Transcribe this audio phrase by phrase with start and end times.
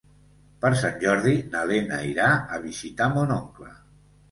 [0.63, 3.73] Per Sant Jordi na Lena irà a visitar mon oncle.